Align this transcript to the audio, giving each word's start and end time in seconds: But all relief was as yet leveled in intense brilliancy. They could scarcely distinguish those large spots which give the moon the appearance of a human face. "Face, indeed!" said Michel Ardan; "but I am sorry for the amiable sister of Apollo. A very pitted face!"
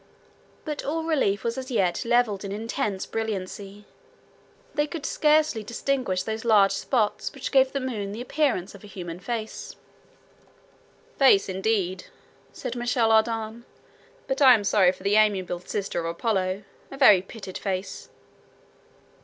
But 0.65 0.83
all 0.83 1.03
relief 1.03 1.43
was 1.43 1.59
as 1.59 1.69
yet 1.69 2.03
leveled 2.03 2.43
in 2.43 2.51
intense 2.51 3.05
brilliancy. 3.05 3.85
They 4.73 4.87
could 4.87 5.05
scarcely 5.05 5.61
distinguish 5.61 6.23
those 6.23 6.43
large 6.43 6.71
spots 6.71 7.31
which 7.35 7.51
give 7.51 7.71
the 7.71 7.79
moon 7.79 8.11
the 8.11 8.19
appearance 8.21 8.73
of 8.73 8.83
a 8.83 8.87
human 8.87 9.19
face. 9.19 9.75
"Face, 11.19 11.47
indeed!" 11.47 12.05
said 12.51 12.75
Michel 12.75 13.11
Ardan; 13.11 13.63
"but 14.25 14.41
I 14.41 14.55
am 14.55 14.63
sorry 14.63 14.91
for 14.91 15.03
the 15.03 15.17
amiable 15.17 15.59
sister 15.59 15.99
of 15.99 16.07
Apollo. 16.07 16.63
A 16.89 16.97
very 16.97 17.21
pitted 17.21 17.59
face!" 17.59 18.09